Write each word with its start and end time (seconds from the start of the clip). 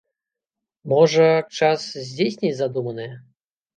Можа, 0.93 1.27
час 1.59 1.81
здзейсніць 2.07 2.55
задуманае? 2.63 3.11